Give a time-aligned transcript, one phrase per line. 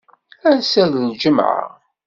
[0.51, 1.65] Assa d lǧemεa.